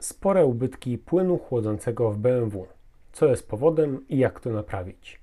Spore 0.00 0.46
ubytki 0.46 0.98
płynu 0.98 1.38
chłodzącego 1.38 2.10
w 2.10 2.18
BMW. 2.18 2.66
Co 3.12 3.26
jest 3.26 3.48
powodem 3.48 4.08
i 4.08 4.18
jak 4.18 4.40
to 4.40 4.50
naprawić? 4.50 5.20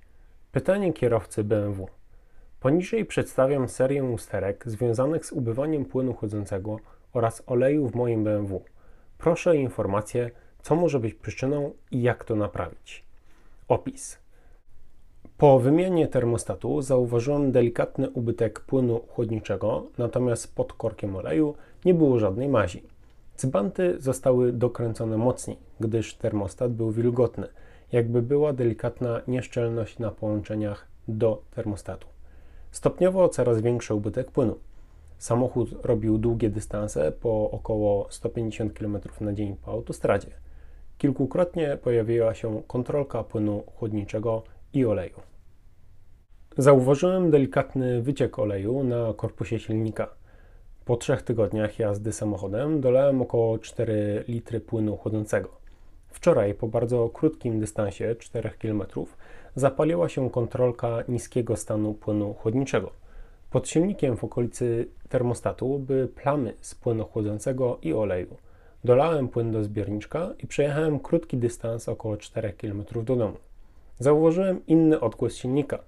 Pytanie 0.52 0.92
kierowcy 0.92 1.44
BMW. 1.44 1.88
Poniżej 2.60 3.04
przedstawiam 3.04 3.68
serię 3.68 4.04
usterek 4.04 4.64
związanych 4.66 5.26
z 5.26 5.32
ubywaniem 5.32 5.84
płynu 5.84 6.14
chłodzącego 6.14 6.78
oraz 7.12 7.42
oleju 7.46 7.88
w 7.88 7.94
moim 7.94 8.24
BMW. 8.24 8.64
Proszę 9.18 9.50
o 9.50 9.54
informację, 9.54 10.30
co 10.62 10.76
może 10.76 11.00
być 11.00 11.14
przyczyną 11.14 11.72
i 11.90 12.02
jak 12.02 12.24
to 12.24 12.36
naprawić. 12.36 13.04
Opis. 13.68 14.18
Po 15.38 15.58
wymianie 15.58 16.08
termostatu 16.08 16.82
zauważyłem 16.82 17.52
delikatny 17.52 18.10
ubytek 18.10 18.60
płynu 18.60 19.00
chłodniczego, 19.08 19.86
natomiast 19.98 20.54
pod 20.54 20.72
korkiem 20.72 21.16
oleju 21.16 21.54
nie 21.84 21.94
było 21.94 22.18
żadnej 22.18 22.48
mazi. 22.48 22.95
Cybanty 23.36 23.96
zostały 23.98 24.52
dokręcone 24.52 25.16
mocniej, 25.16 25.56
gdyż 25.80 26.14
termostat 26.14 26.72
był 26.72 26.90
wilgotny, 26.90 27.48
jakby 27.92 28.22
była 28.22 28.52
delikatna 28.52 29.20
nieszczelność 29.28 29.98
na 29.98 30.10
połączeniach 30.10 30.86
do 31.08 31.42
termostatu. 31.54 32.06
Stopniowo 32.70 33.28
coraz 33.28 33.60
większy 33.60 33.94
ubytek 33.94 34.30
płynu. 34.30 34.58
Samochód 35.18 35.68
robił 35.82 36.18
długie 36.18 36.50
dystanse 36.50 37.12
po 37.12 37.50
około 37.50 38.06
150 38.10 38.72
km 38.72 38.98
na 39.20 39.32
dzień 39.32 39.56
po 39.64 39.70
autostradzie. 39.70 40.30
Kilkukrotnie 40.98 41.78
pojawiła 41.82 42.34
się 42.34 42.62
kontrolka 42.66 43.24
płynu 43.24 43.62
chłodniczego 43.76 44.42
i 44.72 44.84
oleju. 44.86 45.20
Zauważyłem 46.58 47.30
delikatny 47.30 48.02
wyciek 48.02 48.38
oleju 48.38 48.84
na 48.84 49.14
korpusie 49.16 49.58
silnika. 49.58 50.08
Po 50.86 50.96
trzech 50.96 51.22
tygodniach 51.22 51.78
jazdy 51.78 52.12
samochodem 52.12 52.80
dolałem 52.80 53.22
około 53.22 53.58
4 53.58 54.24
litry 54.28 54.60
płynu 54.60 54.96
chłodzącego. 54.96 55.48
Wczoraj, 56.08 56.54
po 56.54 56.68
bardzo 56.68 57.08
krótkim 57.08 57.60
dystansie 57.60 58.16
4 58.18 58.50
km, 58.50 58.82
zapaliła 59.54 60.08
się 60.08 60.30
kontrolka 60.30 61.04
niskiego 61.08 61.56
stanu 61.56 61.94
płynu 61.94 62.34
chłodniczego. 62.34 62.90
Pod 63.50 63.68
silnikiem 63.68 64.16
w 64.16 64.24
okolicy 64.24 64.88
termostatu 65.08 65.78
były 65.78 66.08
plamy 66.08 66.54
z 66.60 66.74
płynu 66.74 67.04
chłodzącego 67.04 67.78
i 67.82 67.92
oleju. 67.92 68.36
Dolałem 68.84 69.28
płyn 69.28 69.52
do 69.52 69.64
zbiorniczka 69.64 70.30
i 70.42 70.46
przejechałem 70.46 71.00
krótki 71.00 71.36
dystans 71.36 71.88
około 71.88 72.16
4 72.16 72.52
km 72.52 72.84
do 73.04 73.16
domu. 73.16 73.36
Zauważyłem 73.98 74.66
inny 74.66 75.00
odgłos 75.00 75.34
silnika, 75.34 75.78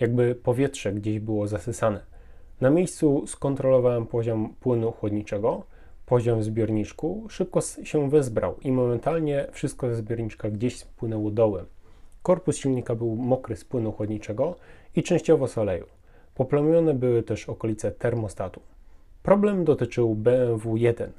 jakby 0.00 0.34
powietrze 0.34 0.92
gdzieś 0.92 1.18
było 1.20 1.46
zasysane. 1.46 2.17
Na 2.60 2.70
miejscu 2.70 3.26
skontrolowałem 3.26 4.06
poziom 4.06 4.54
płynu 4.60 4.92
chłodniczego, 4.92 5.62
poziom 6.06 6.40
w 6.40 6.44
zbiorniczku 6.44 7.26
szybko 7.28 7.60
się 7.60 8.10
wezbrał 8.10 8.54
i 8.62 8.72
momentalnie 8.72 9.46
wszystko 9.52 9.88
ze 9.88 9.96
zbiorniczka 9.96 10.50
gdzieś 10.50 10.78
spłynęło 10.78 11.30
dołem. 11.30 11.66
Korpus 12.22 12.56
silnika 12.56 12.94
był 12.94 13.16
mokry 13.16 13.56
z 13.56 13.64
płynu 13.64 13.92
chłodniczego 13.92 14.56
i 14.96 15.02
częściowo 15.02 15.48
z 15.48 15.58
oleju. 15.58 15.86
Poplamione 16.34 16.94
były 16.94 17.22
też 17.22 17.48
okolice 17.48 17.92
termostatu. 17.92 18.60
Problem 19.22 19.64
dotyczył 19.64 20.14
BMW 20.14 20.76
1 20.76 21.12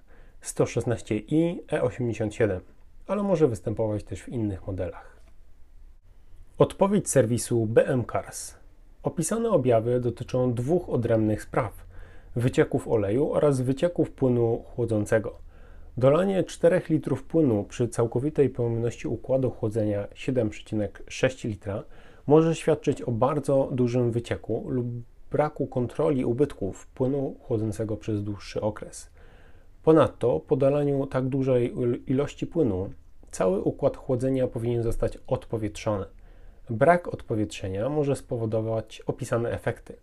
116i 0.44 1.56
E87, 1.68 2.60
ale 3.08 3.24
może 3.24 3.48
występować 3.48 4.04
też 4.04 4.22
w 4.22 4.30
innych 4.30 4.68
modelach. 4.68 5.20
Odpowiedź 6.58 7.10
serwisu 7.10 7.66
BM 7.66 8.06
Cars. 8.12 8.59
Opisane 9.04 9.50
objawy 9.50 10.00
dotyczą 10.00 10.54
dwóch 10.54 10.90
odrębnych 10.90 11.44
spraw: 11.44 11.86
wycieków 12.36 12.88
oleju 12.88 13.34
oraz 13.34 13.62
wycieków 13.62 14.12
płynu 14.12 14.64
chłodzącego. 14.66 15.36
Dolanie 15.98 16.44
4 16.44 16.82
litrów 16.90 17.24
płynu 17.24 17.64
przy 17.64 17.88
całkowitej 17.88 18.50
pojemności 18.50 19.08
układu 19.08 19.52
chłodzenia 19.52 20.08
7,6 20.16 21.48
litra 21.48 21.84
może 22.28 22.56
świadczyć 22.56 23.02
o 23.02 23.12
bardzo 23.12 23.70
dużym 23.72 24.12
wycieku 24.12 24.66
lub 24.68 24.88
braku 25.32 25.68
kontroli 25.68 26.26
ubytków 26.26 26.88
płynu 26.88 27.36
chłodzącego 27.42 27.98
przez 27.98 28.24
dłuższy 28.24 28.62
okres. 28.62 29.10
Ponadto 29.84 30.40
po 30.40 30.56
dolaniu 30.56 31.06
tak 31.06 31.28
dużej 31.28 31.74
ilości 32.08 32.48
płynu 32.48 32.90
cały 33.32 33.62
układ 33.62 33.98
chłodzenia 33.98 34.48
powinien 34.48 34.84
zostać 34.84 35.18
odpowietrzony. 35.28 36.06
Brak 36.70 37.08
odpowietrzenia 37.08 37.90
może 37.90 38.16
spowodować 38.16 39.02
opisane 39.02 39.52
efekty. 39.52 39.96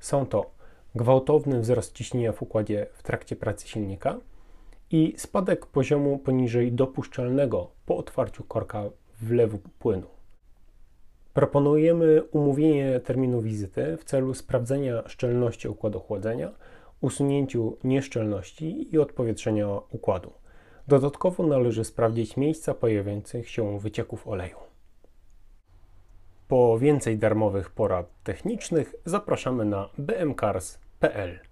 Są 0.00 0.26
to 0.26 0.50
gwałtowny 0.94 1.60
wzrost 1.60 1.94
ciśnienia 1.94 2.32
w 2.32 2.42
układzie 2.42 2.86
w 2.92 3.02
trakcie 3.02 3.36
pracy 3.36 3.68
silnika 3.68 4.18
i 4.90 5.14
spadek 5.16 5.66
poziomu 5.66 6.18
poniżej 6.18 6.72
dopuszczalnego 6.72 7.70
po 7.86 7.96
otwarciu 7.96 8.44
korka 8.44 8.84
wlewu 9.20 9.58
płynu. 9.78 10.06
Proponujemy 11.34 12.22
umówienie 12.22 13.00
terminu 13.00 13.40
wizyty 13.40 13.96
w 13.96 14.04
celu 14.04 14.34
sprawdzenia 14.34 15.08
szczelności 15.08 15.68
układu 15.68 16.00
chłodzenia, 16.00 16.52
usunięciu 17.00 17.76
nieszczelności 17.84 18.94
i 18.94 18.98
odpowietrzenia 18.98 19.68
układu. 19.90 20.32
Dodatkowo 20.88 21.46
należy 21.46 21.84
sprawdzić 21.84 22.36
miejsca 22.36 22.74
pojawiających 22.74 23.50
się 23.50 23.78
wycieków 23.78 24.28
oleju. 24.28 24.56
Po 26.48 26.78
więcej 26.78 27.18
darmowych 27.18 27.70
porad 27.70 28.22
technicznych 28.22 28.94
zapraszamy 29.04 29.64
na 29.64 29.88
bmcars.pl. 29.98 31.47